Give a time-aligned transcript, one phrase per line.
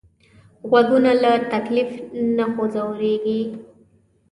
[0.69, 1.89] غوږونه له تکلیف
[2.37, 3.41] نه ځورېږي